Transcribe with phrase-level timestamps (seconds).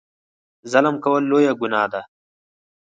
[0.71, 2.01] ظلم کول لویه ګناه ده.